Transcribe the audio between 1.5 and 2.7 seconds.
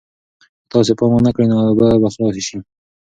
نو اوبه به خلاصې شي.